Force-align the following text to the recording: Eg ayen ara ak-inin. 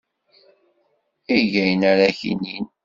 Eg 1.37 1.51
ayen 1.61 1.81
ara 1.91 2.03
ak-inin. 2.11 2.65